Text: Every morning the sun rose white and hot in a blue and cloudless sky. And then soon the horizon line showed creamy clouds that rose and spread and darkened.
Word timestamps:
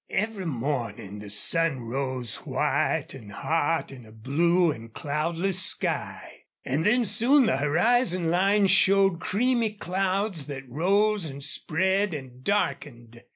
Every 0.09 0.47
morning 0.47 1.19
the 1.19 1.29
sun 1.29 1.81
rose 1.81 2.37
white 2.37 3.13
and 3.13 3.31
hot 3.31 3.91
in 3.91 4.03
a 4.03 4.11
blue 4.11 4.71
and 4.71 4.91
cloudless 4.91 5.61
sky. 5.61 6.45
And 6.65 6.83
then 6.83 7.05
soon 7.05 7.45
the 7.45 7.57
horizon 7.57 8.31
line 8.31 8.65
showed 8.65 9.19
creamy 9.19 9.73
clouds 9.73 10.47
that 10.47 10.67
rose 10.67 11.27
and 11.29 11.43
spread 11.43 12.15
and 12.15 12.43
darkened. 12.43 13.21